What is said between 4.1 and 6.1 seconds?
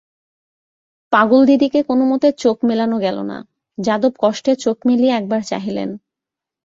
কষ্টে চোখ মেলিয়া একবার চাহিলেন।